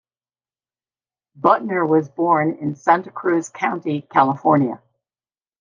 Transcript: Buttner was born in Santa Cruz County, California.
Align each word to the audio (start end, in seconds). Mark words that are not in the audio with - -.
Buttner 1.39 1.87
was 1.87 2.09
born 2.09 2.55
in 2.59 2.73
Santa 2.75 3.11
Cruz 3.11 3.49
County, 3.49 4.01
California. 4.11 4.81